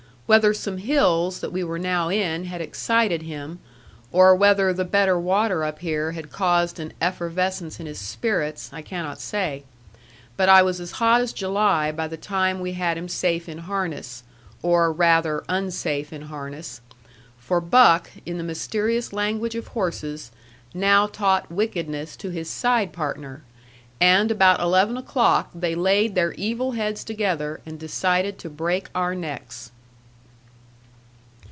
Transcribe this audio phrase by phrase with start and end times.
[0.31, 3.59] Whether some hills that we were now in had excited him,
[4.13, 8.81] or whether the better water up here had caused an effervescence in his spirits, I
[8.81, 9.65] cannot say.
[10.37, 13.57] But I was as hot as July by the time we had him safe in
[13.57, 14.23] harness,
[14.63, 16.79] or, rather, unsafe in harness.
[17.37, 20.31] For Buck, in the mysterious language of horses,
[20.73, 23.43] now taught wickedness to his side partner,
[23.99, 29.13] and about eleven o'clock they laid their evil heads together and decided to break our
[29.13, 29.71] necks.